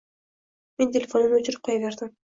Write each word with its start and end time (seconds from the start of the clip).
Men 0.83 0.95
telefonimni 0.95 1.37
o'chirib 1.41 1.63
qo'yaverdim 1.69 2.15